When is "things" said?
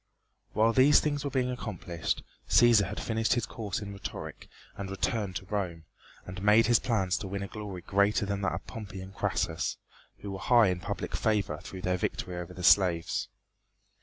0.99-1.23